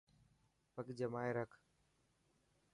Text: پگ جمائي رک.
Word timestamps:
پگ 0.73 0.87
جمائي 0.99 1.31
رک. 1.37 1.51